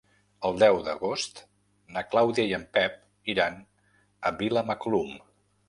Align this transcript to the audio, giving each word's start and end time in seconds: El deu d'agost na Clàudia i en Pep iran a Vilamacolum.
El 0.47 0.55
deu 0.61 0.79
d'agost 0.87 1.41
na 1.97 2.03
Clàudia 2.15 2.47
i 2.53 2.57
en 2.61 2.65
Pep 2.79 2.97
iran 3.37 3.63
a 4.31 4.35
Vilamacolum. 4.43 5.17